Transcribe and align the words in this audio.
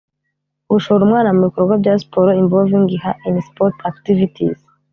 gushora 0.71 1.01
umwana 1.03 1.29
mu 1.35 1.41
bikorwa 1.47 1.73
bya 1.81 1.93
siporo 2.01 2.29
involving 2.41 2.85
him 2.91 3.01
her 3.03 3.15
in 3.29 3.35
sport 3.47 3.75
activities 3.91 4.59